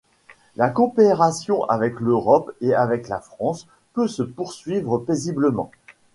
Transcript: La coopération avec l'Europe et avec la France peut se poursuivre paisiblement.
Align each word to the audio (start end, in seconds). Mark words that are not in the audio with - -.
La 0.55 0.69
coopération 0.71 1.63
avec 1.65 1.99
l'Europe 1.99 2.51
et 2.59 2.73
avec 2.73 3.07
la 3.07 3.19
France 3.19 3.67
peut 3.93 4.07
se 4.07 4.23
poursuivre 4.23 4.97
paisiblement. 4.97 5.69